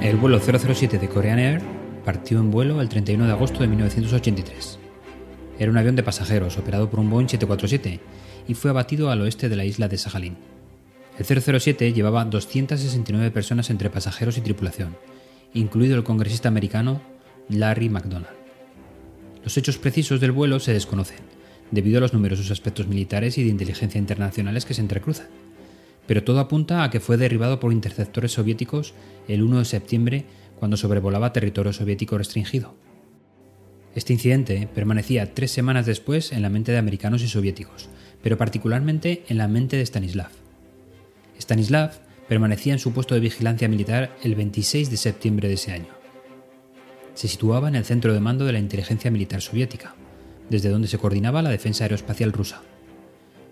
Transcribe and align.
El 0.00 0.16
vuelo 0.16 0.38
007 0.38 0.98
de 0.98 1.08
Korean 1.08 1.40
Air 1.40 1.60
partió 2.04 2.38
en 2.38 2.52
vuelo 2.52 2.80
el 2.80 2.88
31 2.88 3.26
de 3.26 3.32
agosto 3.32 3.60
de 3.60 3.66
1983. 3.66 4.78
Era 5.58 5.72
un 5.72 5.76
avión 5.76 5.96
de 5.96 6.04
pasajeros 6.04 6.56
operado 6.56 6.88
por 6.88 7.00
un 7.00 7.10
Boeing 7.10 7.26
747 7.26 8.00
y 8.46 8.54
fue 8.54 8.70
abatido 8.70 9.10
al 9.10 9.20
oeste 9.22 9.48
de 9.48 9.56
la 9.56 9.64
isla 9.64 9.88
de 9.88 9.98
Sajalín. 9.98 10.36
El 11.18 11.24
007 11.24 11.92
llevaba 11.92 12.24
269 12.24 13.32
personas 13.32 13.70
entre 13.70 13.90
pasajeros 13.90 14.38
y 14.38 14.40
tripulación, 14.40 14.96
incluido 15.52 15.96
el 15.96 16.04
congresista 16.04 16.48
americano 16.48 17.02
Larry 17.48 17.88
McDonald. 17.88 18.36
Los 19.42 19.56
hechos 19.56 19.78
precisos 19.78 20.20
del 20.20 20.30
vuelo 20.30 20.60
se 20.60 20.72
desconocen, 20.72 21.18
debido 21.72 21.98
a 21.98 22.02
los 22.02 22.14
numerosos 22.14 22.52
aspectos 22.52 22.86
militares 22.86 23.36
y 23.36 23.42
de 23.42 23.50
inteligencia 23.50 23.98
internacionales 23.98 24.64
que 24.64 24.74
se 24.74 24.80
entrecruzan, 24.80 25.26
pero 26.08 26.24
todo 26.24 26.40
apunta 26.40 26.82
a 26.82 26.90
que 26.90 27.00
fue 27.00 27.18
derribado 27.18 27.60
por 27.60 27.70
interceptores 27.70 28.32
soviéticos 28.32 28.94
el 29.28 29.42
1 29.42 29.58
de 29.58 29.64
septiembre 29.66 30.24
cuando 30.58 30.78
sobrevolaba 30.78 31.34
territorio 31.34 31.74
soviético 31.74 32.16
restringido. 32.16 32.74
Este 33.94 34.14
incidente 34.14 34.68
permanecía 34.74 35.34
tres 35.34 35.50
semanas 35.50 35.84
después 35.84 36.32
en 36.32 36.40
la 36.40 36.48
mente 36.48 36.72
de 36.72 36.78
americanos 36.78 37.22
y 37.22 37.28
soviéticos, 37.28 37.90
pero 38.22 38.38
particularmente 38.38 39.24
en 39.28 39.36
la 39.36 39.48
mente 39.48 39.76
de 39.76 39.84
Stanislav. 39.84 40.30
Stanislav 41.38 42.00
permanecía 42.26 42.72
en 42.72 42.78
su 42.78 42.92
puesto 42.92 43.14
de 43.14 43.20
vigilancia 43.20 43.68
militar 43.68 44.16
el 44.22 44.34
26 44.34 44.90
de 44.90 44.96
septiembre 44.96 45.48
de 45.48 45.54
ese 45.54 45.72
año. 45.72 45.92
Se 47.12 47.28
situaba 47.28 47.68
en 47.68 47.74
el 47.74 47.84
centro 47.84 48.14
de 48.14 48.20
mando 48.20 48.46
de 48.46 48.52
la 48.52 48.60
inteligencia 48.60 49.10
militar 49.10 49.42
soviética, 49.42 49.94
desde 50.48 50.70
donde 50.70 50.88
se 50.88 50.98
coordinaba 50.98 51.42
la 51.42 51.50
defensa 51.50 51.84
aeroespacial 51.84 52.32
rusa. 52.32 52.62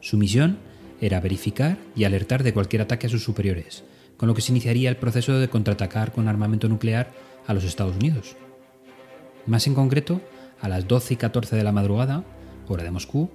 Su 0.01 0.17
misión 0.17 0.59
era 1.01 1.21
verificar 1.21 1.79
y 1.95 2.05
alertar 2.05 2.43
de 2.43 2.53
cualquier 2.53 2.83
ataque 2.83 3.07
a 3.07 3.11
sus 3.11 3.25
superiores, 3.25 3.85
con 4.17 4.29
lo 4.29 4.35
que 4.35 4.43
se 4.43 4.53
iniciaría 4.53 4.89
el 4.89 4.97
proceso 4.97 5.39
de 5.39 5.49
contraatacar 5.49 6.13
con 6.13 6.29
armamento 6.29 6.69
nuclear 6.69 7.13
a 7.47 7.55
los 7.55 7.65
Estados 7.65 7.97
Unidos. 7.97 8.37
Más 9.47 9.67
en 9.67 9.75
concreto, 9.75 10.21
a 10.61 10.69
las 10.69 10.89
12 10.89 11.15
y 11.15 11.17
14 11.17 11.57
de 11.57 11.65
la 11.65 11.73
madrugada, 11.73 12.25
hora 12.69 12.85
de 12.85 12.91
Moscú, 12.91 13.31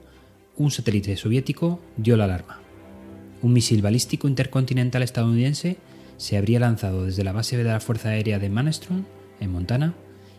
un 0.58 0.72
satélite 0.72 1.16
soviético 1.18 1.80
dio 1.98 2.18
la 2.18 2.26
alarma. 2.26 2.60
Un 3.42 3.54
misil 3.54 3.82
balístico 3.82 4.28
intercontinental 4.28 5.04
estadounidense 5.04 5.78
se 6.18 6.38
habría 6.38 6.60
lanzado 6.60 7.06
desde 7.06 7.24
la 7.24 7.32
base 7.32 7.58
de 7.58 7.64
la 7.64 7.80
Fuerza 7.80 8.10
Aérea 8.10 8.38
de 8.38 8.50
Manstrom, 8.50 9.06
en 9.40 9.52
Montana, 9.52 9.96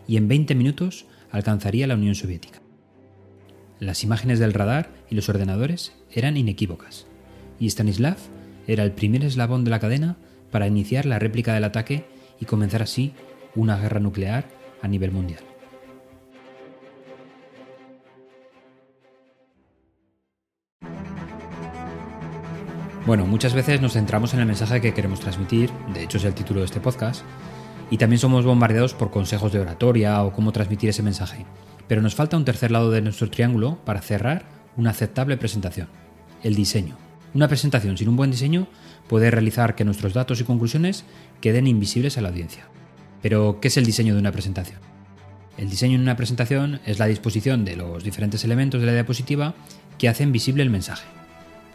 y 0.07 0.17
en 0.17 0.27
20 0.27 0.55
minutos 0.55 1.05
alcanzaría 1.31 1.87
la 1.87 1.95
Unión 1.95 2.15
Soviética. 2.15 2.61
Las 3.79 4.03
imágenes 4.03 4.39
del 4.39 4.53
radar 4.53 4.91
y 5.09 5.15
los 5.15 5.27
ordenadores 5.27 5.93
eran 6.11 6.37
inequívocas, 6.37 7.07
y 7.59 7.67
Stanislav 7.67 8.17
era 8.67 8.83
el 8.83 8.91
primer 8.91 9.23
eslabón 9.23 9.63
de 9.63 9.71
la 9.71 9.79
cadena 9.79 10.17
para 10.51 10.67
iniciar 10.67 11.05
la 11.05 11.19
réplica 11.19 11.53
del 11.53 11.63
ataque 11.63 12.05
y 12.39 12.45
comenzar 12.45 12.81
así 12.81 13.13
una 13.55 13.77
guerra 13.77 13.99
nuclear 13.99 14.45
a 14.81 14.87
nivel 14.87 15.11
mundial. 15.11 15.43
Bueno, 23.05 23.25
muchas 23.25 23.53
veces 23.53 23.81
nos 23.81 23.93
centramos 23.93 24.33
en 24.33 24.39
el 24.39 24.45
mensaje 24.45 24.79
que 24.79 24.93
queremos 24.93 25.19
transmitir, 25.19 25.69
de 25.93 26.03
hecho 26.03 26.17
es 26.17 26.23
el 26.23 26.33
título 26.33 26.61
de 26.61 26.67
este 26.67 26.79
podcast, 26.79 27.23
y 27.89 27.97
también 27.97 28.19
somos 28.19 28.45
bombardeados 28.45 28.93
por 28.93 29.11
consejos 29.11 29.51
de 29.51 29.59
oratoria 29.59 30.23
o 30.23 30.31
cómo 30.31 30.53
transmitir 30.53 30.89
ese 30.89 31.03
mensaje. 31.03 31.45
Pero 31.89 32.01
nos 32.01 32.15
falta 32.15 32.37
un 32.37 32.45
tercer 32.45 32.71
lado 32.71 32.91
de 32.91 33.01
nuestro 33.01 33.29
triángulo 33.29 33.77
para 33.83 34.01
cerrar 34.01 34.45
una 34.77 34.91
aceptable 34.91 35.35
presentación, 35.35 35.89
el 36.43 36.55
diseño. 36.55 37.02
Una 37.33 37.47
presentación 37.47 37.97
sin 37.97 38.09
un 38.09 38.15
buen 38.15 38.29
diseño 38.29 38.67
puede 39.07 39.31
realizar 39.31 39.75
que 39.75 39.85
nuestros 39.85 40.13
datos 40.13 40.39
y 40.39 40.43
conclusiones 40.43 41.03
queden 41.41 41.67
invisibles 41.67 42.17
a 42.17 42.21
la 42.21 42.29
audiencia. 42.29 42.65
Pero, 43.21 43.59
¿qué 43.59 43.69
es 43.69 43.77
el 43.77 43.85
diseño 43.85 44.13
de 44.13 44.19
una 44.19 44.31
presentación? 44.31 44.79
El 45.57 45.69
diseño 45.69 45.95
en 45.95 46.01
una 46.01 46.15
presentación 46.15 46.79
es 46.85 46.99
la 46.99 47.07
disposición 47.07 47.65
de 47.65 47.75
los 47.75 48.03
diferentes 48.03 48.43
elementos 48.43 48.81
de 48.81 48.87
la 48.87 48.93
diapositiva 48.93 49.55
que 49.97 50.09
hacen 50.09 50.31
visible 50.31 50.63
el 50.63 50.69
mensaje. 50.69 51.05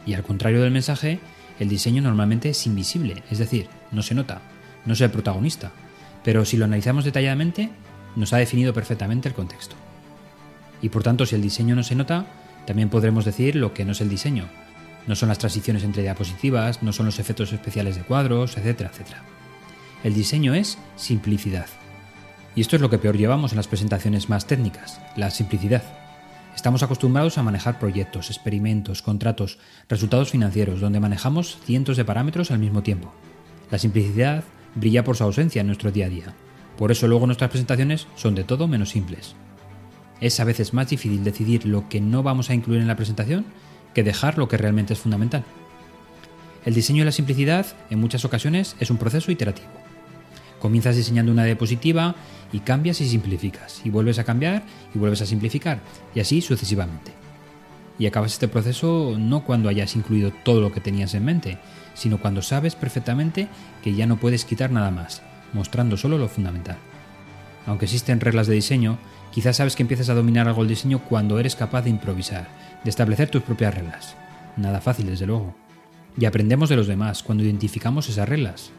Y 0.06 0.14
al 0.14 0.22
contrario 0.22 0.62
del 0.62 0.70
mensaje, 0.70 1.20
el 1.58 1.68
diseño 1.68 2.02
normalmente 2.02 2.50
es 2.50 2.66
invisible, 2.66 3.22
es 3.30 3.38
decir, 3.38 3.68
no 3.90 4.02
se 4.02 4.14
nota, 4.14 4.42
no 4.84 4.92
es 4.92 5.00
el 5.00 5.10
protagonista, 5.10 5.72
pero 6.22 6.44
si 6.44 6.56
lo 6.56 6.66
analizamos 6.66 7.04
detalladamente, 7.04 7.70
nos 8.14 8.32
ha 8.32 8.38
definido 8.38 8.72
perfectamente 8.72 9.28
el 9.28 9.34
contexto. 9.34 9.74
Y 10.82 10.88
por 10.88 11.02
tanto, 11.02 11.26
si 11.26 11.34
el 11.34 11.42
diseño 11.42 11.74
no 11.74 11.82
se 11.82 11.94
nota, 11.94 12.26
también 12.66 12.90
podremos 12.90 13.24
decir 13.24 13.56
lo 13.56 13.74
que 13.74 13.84
no 13.84 13.92
es 13.92 14.00
el 14.00 14.08
diseño. 14.08 14.48
No 15.08 15.16
son 15.16 15.30
las 15.30 15.38
transiciones 15.38 15.82
entre 15.84 16.02
diapositivas, 16.02 16.82
no 16.82 16.92
son 16.92 17.06
los 17.06 17.18
efectos 17.18 17.52
especiales 17.52 17.96
de 17.96 18.02
cuadros, 18.02 18.58
etcétera, 18.58 18.90
etcétera. 18.92 19.22
El 20.04 20.14
diseño 20.14 20.54
es 20.54 20.78
simplicidad. 20.96 21.66
Y 22.54 22.60
esto 22.60 22.76
es 22.76 22.82
lo 22.82 22.90
que 22.90 22.98
peor 22.98 23.16
llevamos 23.16 23.52
en 23.52 23.56
las 23.56 23.68
presentaciones 23.68 24.28
más 24.28 24.46
técnicas, 24.46 25.00
la 25.16 25.30
simplicidad. 25.30 25.82
Estamos 26.54 26.82
acostumbrados 26.82 27.38
a 27.38 27.42
manejar 27.42 27.78
proyectos, 27.78 28.30
experimentos, 28.30 29.00
contratos, 29.00 29.58
resultados 29.88 30.30
financieros, 30.30 30.80
donde 30.80 31.00
manejamos 31.00 31.56
cientos 31.64 31.96
de 31.96 32.04
parámetros 32.04 32.50
al 32.50 32.58
mismo 32.58 32.82
tiempo. 32.82 33.12
La 33.70 33.78
simplicidad 33.78 34.44
brilla 34.74 35.04
por 35.04 35.16
su 35.16 35.24
ausencia 35.24 35.60
en 35.60 35.68
nuestro 35.68 35.90
día 35.90 36.06
a 36.06 36.10
día. 36.10 36.34
Por 36.76 36.92
eso 36.92 37.08
luego 37.08 37.26
nuestras 37.26 37.50
presentaciones 37.50 38.06
son 38.14 38.34
de 38.34 38.44
todo 38.44 38.68
menos 38.68 38.90
simples. 38.90 39.34
Es 40.20 40.38
a 40.38 40.44
veces 40.44 40.74
más 40.74 40.90
difícil 40.90 41.24
decidir 41.24 41.64
lo 41.64 41.88
que 41.88 42.00
no 42.00 42.22
vamos 42.22 42.50
a 42.50 42.54
incluir 42.54 42.80
en 42.82 42.88
la 42.88 42.96
presentación 42.96 43.46
que 43.94 44.04
dejar 44.04 44.38
lo 44.38 44.48
que 44.48 44.56
realmente 44.56 44.92
es 44.92 45.00
fundamental. 45.00 45.44
El 46.64 46.74
diseño 46.74 47.00
de 47.00 47.06
la 47.06 47.12
simplicidad 47.12 47.66
en 47.90 47.98
muchas 47.98 48.24
ocasiones 48.24 48.76
es 48.80 48.90
un 48.90 48.98
proceso 48.98 49.30
iterativo. 49.30 49.68
Comienzas 50.60 50.96
diseñando 50.96 51.32
una 51.32 51.44
diapositiva 51.44 52.16
y 52.52 52.60
cambias 52.60 53.00
y 53.00 53.08
simplificas, 53.08 53.80
y 53.84 53.90
vuelves 53.90 54.18
a 54.18 54.24
cambiar 54.24 54.64
y 54.94 54.98
vuelves 54.98 55.22
a 55.22 55.26
simplificar, 55.26 55.80
y 56.14 56.20
así 56.20 56.40
sucesivamente. 56.40 57.12
Y 57.98 58.06
acabas 58.06 58.32
este 58.32 58.48
proceso 58.48 59.16
no 59.18 59.44
cuando 59.44 59.68
hayas 59.68 59.96
incluido 59.96 60.32
todo 60.44 60.60
lo 60.60 60.72
que 60.72 60.80
tenías 60.80 61.14
en 61.14 61.24
mente, 61.24 61.58
sino 61.94 62.18
cuando 62.18 62.42
sabes 62.42 62.74
perfectamente 62.74 63.48
que 63.82 63.94
ya 63.94 64.06
no 64.06 64.18
puedes 64.18 64.44
quitar 64.44 64.70
nada 64.70 64.90
más, 64.90 65.22
mostrando 65.52 65.96
solo 65.96 66.18
lo 66.18 66.28
fundamental. 66.28 66.76
Aunque 67.66 67.86
existen 67.86 68.20
reglas 68.20 68.46
de 68.46 68.54
diseño, 68.54 68.98
quizás 69.32 69.56
sabes 69.56 69.76
que 69.76 69.82
empiezas 69.82 70.08
a 70.08 70.14
dominar 70.14 70.48
algo 70.48 70.62
el 70.62 70.68
diseño 70.68 71.00
cuando 71.00 71.38
eres 71.38 71.56
capaz 71.56 71.82
de 71.82 71.90
improvisar, 71.90 72.48
de 72.84 72.90
establecer 72.90 73.30
tus 73.30 73.42
propias 73.42 73.74
reglas. 73.74 74.16
Nada 74.56 74.80
fácil, 74.80 75.06
desde 75.06 75.26
luego. 75.26 75.54
Y 76.18 76.24
aprendemos 76.24 76.68
de 76.68 76.76
los 76.76 76.86
demás 76.86 77.22
cuando 77.22 77.44
identificamos 77.44 78.08
esas 78.08 78.28
reglas. 78.28 78.70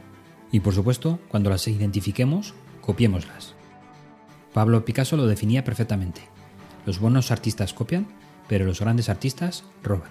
Y 0.52 0.60
por 0.60 0.74
supuesto, 0.74 1.20
cuando 1.30 1.50
las 1.50 1.68
identifiquemos, 1.68 2.54
copiémoslas. 2.82 3.54
Pablo 4.54 4.84
Picasso 4.84 5.16
lo 5.16 5.28
definía 5.28 5.64
perfectamente. 5.64 6.22
Los 6.86 7.00
buenos 7.00 7.32
artistas 7.32 7.74
copian, 7.74 8.08
pero 8.48 8.66
los 8.66 8.80
grandes 8.80 9.10
artistas 9.10 9.64
roban. 9.84 10.10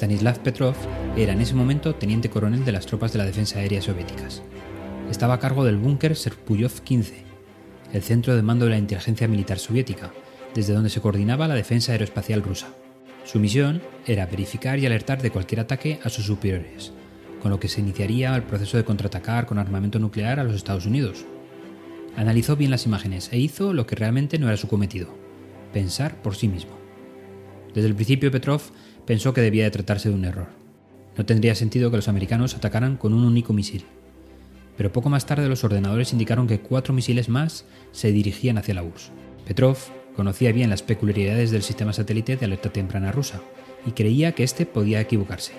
Stanislav 0.00 0.38
Petrov 0.38 0.76
era 1.14 1.34
en 1.34 1.42
ese 1.42 1.52
momento 1.52 1.94
teniente 1.94 2.30
coronel 2.30 2.64
de 2.64 2.72
las 2.72 2.86
tropas 2.86 3.12
de 3.12 3.18
la 3.18 3.26
defensa 3.26 3.58
aérea 3.58 3.82
soviéticas. 3.82 4.40
Estaba 5.10 5.34
a 5.34 5.38
cargo 5.38 5.62
del 5.62 5.76
búnker 5.76 6.16
Serpuyov 6.16 6.80
15, 6.80 7.22
el 7.92 8.02
centro 8.02 8.34
de 8.34 8.40
mando 8.40 8.64
de 8.64 8.70
la 8.70 8.78
inteligencia 8.78 9.28
militar 9.28 9.58
soviética, 9.58 10.10
desde 10.54 10.72
donde 10.72 10.88
se 10.88 11.02
coordinaba 11.02 11.48
la 11.48 11.54
defensa 11.54 11.92
aeroespacial 11.92 12.42
rusa. 12.42 12.68
Su 13.24 13.38
misión 13.40 13.82
era 14.06 14.24
verificar 14.24 14.78
y 14.78 14.86
alertar 14.86 15.20
de 15.20 15.30
cualquier 15.30 15.60
ataque 15.60 16.00
a 16.02 16.08
sus 16.08 16.24
superiores, 16.24 16.94
con 17.42 17.50
lo 17.50 17.60
que 17.60 17.68
se 17.68 17.82
iniciaría 17.82 18.34
el 18.34 18.44
proceso 18.44 18.78
de 18.78 18.86
contraatacar 18.86 19.44
con 19.44 19.58
armamento 19.58 19.98
nuclear 19.98 20.40
a 20.40 20.44
los 20.44 20.54
Estados 20.54 20.86
Unidos. 20.86 21.26
Analizó 22.16 22.56
bien 22.56 22.70
las 22.70 22.86
imágenes 22.86 23.28
e 23.34 23.38
hizo 23.38 23.74
lo 23.74 23.86
que 23.86 23.96
realmente 23.96 24.38
no 24.38 24.48
era 24.48 24.56
su 24.56 24.66
cometido, 24.66 25.14
pensar 25.74 26.22
por 26.22 26.36
sí 26.36 26.48
mismo. 26.48 26.80
Desde 27.74 27.88
el 27.88 27.94
principio 27.94 28.30
Petrov 28.30 28.62
pensó 29.10 29.34
que 29.34 29.40
debía 29.40 29.64
de 29.64 29.72
tratarse 29.72 30.08
de 30.08 30.14
un 30.14 30.24
error. 30.24 30.46
No 31.16 31.26
tendría 31.26 31.56
sentido 31.56 31.90
que 31.90 31.96
los 31.96 32.06
americanos 32.06 32.54
atacaran 32.54 32.96
con 32.96 33.12
un 33.12 33.24
único 33.24 33.52
misil. 33.52 33.84
Pero 34.76 34.92
poco 34.92 35.10
más 35.10 35.26
tarde 35.26 35.48
los 35.48 35.64
ordenadores 35.64 36.12
indicaron 36.12 36.46
que 36.46 36.60
cuatro 36.60 36.94
misiles 36.94 37.28
más 37.28 37.64
se 37.90 38.12
dirigían 38.12 38.56
hacia 38.56 38.74
la 38.74 38.84
URSS. 38.84 39.10
Petrov 39.44 39.76
conocía 40.14 40.52
bien 40.52 40.70
las 40.70 40.84
peculiaridades 40.84 41.50
del 41.50 41.64
sistema 41.64 41.92
satélite 41.92 42.36
de 42.36 42.44
alerta 42.44 42.72
temprana 42.72 43.10
rusa 43.10 43.40
y 43.84 43.90
creía 43.90 44.30
que 44.30 44.44
éste 44.44 44.64
podía 44.64 45.00
equivocarse. 45.00 45.54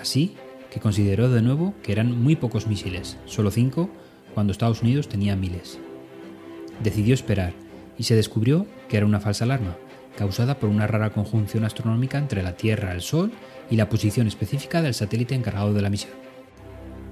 Así 0.00 0.34
que 0.70 0.80
consideró 0.80 1.28
de 1.28 1.42
nuevo 1.42 1.74
que 1.82 1.92
eran 1.92 2.18
muy 2.18 2.34
pocos 2.34 2.66
misiles, 2.66 3.18
solo 3.26 3.50
cinco, 3.50 3.90
cuando 4.32 4.52
Estados 4.52 4.80
Unidos 4.80 5.06
tenía 5.06 5.36
miles. 5.36 5.78
Decidió 6.82 7.12
esperar 7.12 7.52
y 7.98 8.04
se 8.04 8.16
descubrió 8.16 8.64
que 8.88 8.96
era 8.96 9.04
una 9.04 9.20
falsa 9.20 9.44
alarma, 9.44 9.76
causada 10.18 10.58
por 10.58 10.68
una 10.68 10.88
rara 10.88 11.10
conjunción 11.10 11.64
astronómica 11.64 12.18
entre 12.18 12.42
la 12.42 12.56
Tierra, 12.56 12.92
el 12.92 13.02
Sol 13.02 13.30
y 13.70 13.76
la 13.76 13.88
posición 13.88 14.26
específica 14.26 14.82
del 14.82 14.92
satélite 14.92 15.36
encargado 15.36 15.72
de 15.72 15.80
la 15.80 15.90
misión. 15.90 16.12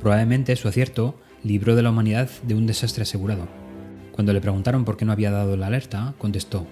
Probablemente 0.00 0.56
su 0.56 0.66
acierto 0.66 1.14
libró 1.44 1.76
de 1.76 1.84
la 1.84 1.90
humanidad 1.90 2.28
de 2.42 2.56
un 2.56 2.66
desastre 2.66 3.02
asegurado. 3.02 3.46
Cuando 4.10 4.32
le 4.32 4.40
preguntaron 4.40 4.84
por 4.84 4.96
qué 4.96 5.04
no 5.04 5.12
había 5.12 5.30
dado 5.30 5.56
la 5.56 5.68
alerta, 5.68 6.14
contestó, 6.18 6.66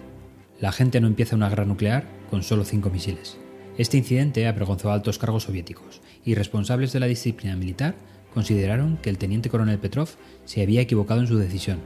la 0.58 0.72
gente 0.72 1.00
no 1.00 1.06
empieza 1.06 1.36
una 1.36 1.48
guerra 1.48 1.66
nuclear 1.66 2.04
con 2.30 2.42
solo 2.42 2.64
cinco 2.64 2.90
misiles. 2.90 3.38
Este 3.78 3.96
incidente 3.96 4.48
avergonzó 4.48 4.90
a 4.90 4.94
altos 4.94 5.18
cargos 5.18 5.44
soviéticos 5.44 6.02
y 6.24 6.34
responsables 6.34 6.92
de 6.92 6.98
la 6.98 7.06
disciplina 7.06 7.54
militar 7.54 7.94
consideraron 8.32 8.96
que 8.96 9.10
el 9.10 9.18
teniente 9.18 9.50
coronel 9.50 9.78
Petrov 9.78 10.08
se 10.46 10.62
había 10.62 10.80
equivocado 10.80 11.20
en 11.20 11.28
su 11.28 11.38
decisión, 11.38 11.78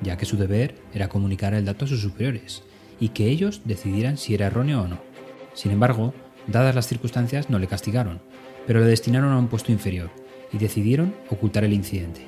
ya 0.00 0.16
que 0.16 0.24
su 0.24 0.38
deber 0.38 0.76
era 0.94 1.08
comunicar 1.08 1.52
el 1.52 1.66
dato 1.66 1.84
a 1.84 1.88
sus 1.88 2.00
superiores 2.00 2.62
y 3.00 3.08
que 3.08 3.28
ellos 3.28 3.62
decidieran 3.64 4.18
si 4.18 4.34
era 4.34 4.46
erróneo 4.46 4.82
o 4.82 4.88
no. 4.88 4.98
Sin 5.54 5.72
embargo, 5.72 6.14
dadas 6.46 6.74
las 6.74 6.86
circunstancias, 6.86 7.50
no 7.50 7.58
le 7.58 7.66
castigaron, 7.66 8.20
pero 8.66 8.80
le 8.80 8.86
destinaron 8.86 9.32
a 9.32 9.38
un 9.38 9.48
puesto 9.48 9.72
inferior 9.72 10.10
y 10.52 10.58
decidieron 10.58 11.14
ocultar 11.30 11.64
el 11.64 11.72
incidente. 11.72 12.26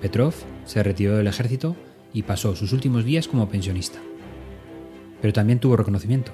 Petrov 0.00 0.34
se 0.64 0.82
retiró 0.82 1.16
del 1.16 1.26
ejército 1.26 1.76
y 2.12 2.22
pasó 2.22 2.56
sus 2.56 2.72
últimos 2.72 3.04
días 3.04 3.28
como 3.28 3.48
pensionista. 3.48 3.98
Pero 5.20 5.32
también 5.32 5.58
tuvo 5.58 5.76
reconocimiento. 5.76 6.32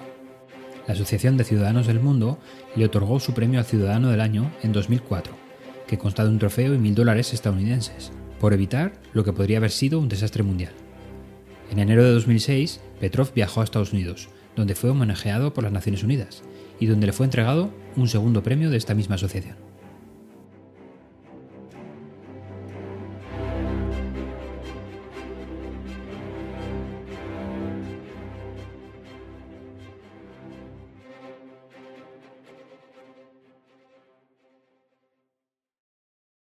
La 0.87 0.95
Asociación 0.95 1.37
de 1.37 1.45
Ciudadanos 1.45 1.87
del 1.87 2.01
Mundo 2.01 2.39
le 2.75 2.87
otorgó 2.87 3.21
su 3.21 3.35
premio 3.35 3.61
al 3.61 3.67
Ciudadano 3.67 4.11
del 4.11 4.23
Año 4.23 4.51
en 4.63 4.73
2004, 4.73 5.35
que 5.87 5.99
consta 5.99 6.25
de 6.25 6.31
un 6.31 6.39
trofeo 6.39 6.75
y 6.75 6.79
mil 6.79 6.95
dólares 6.95 7.35
estadounidenses, 7.35 8.11
por 8.41 8.55
evitar 8.55 8.93
lo 9.13 9.25
que 9.25 9.33
podría 9.33 9.59
haber 9.59 9.71
sido 9.71 9.99
un 9.99 10.09
desastre 10.09 10.43
mundial. 10.43 10.73
En 11.71 11.79
enero 11.79 12.05
de 12.05 12.13
2006, 12.13 12.81
Petrov 13.01 13.33
viajó 13.35 13.61
a 13.61 13.65
Estados 13.65 13.93
Unidos, 13.93 14.29
donde 14.57 14.75
fue 14.75 14.91
homenajeado 14.91 15.53
por 15.53 15.65
las 15.65 15.73
Naciones 15.73 16.03
Unidas 16.03 16.43
y 16.81 16.87
donde 16.87 17.07
le 17.07 17.13
fue 17.13 17.27
entregado 17.27 17.71
un 17.97 18.09
segundo 18.09 18.43
premio 18.43 18.71
de 18.71 18.77
esta 18.77 18.95
misma 18.95 19.17
asociación. 19.17 19.68